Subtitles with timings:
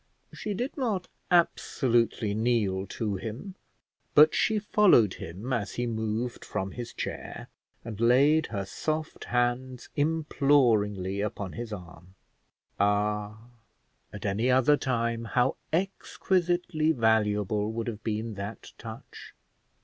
[0.33, 3.53] She did not absolutely kneel to him,
[4.15, 7.49] but she followed him as he moved from his chair,
[7.85, 12.15] and laid her soft hands imploringly upon his arm.
[12.79, 13.43] Ah!
[14.11, 19.35] at any other time how exquisitely valuable would have been that touch!